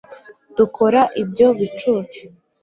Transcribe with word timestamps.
dukora 0.57 1.01
ibyo 1.21 1.47
bicucu 1.59 2.23